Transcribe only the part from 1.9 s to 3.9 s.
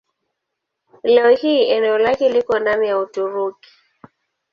lake liko ndani ya Uturuki.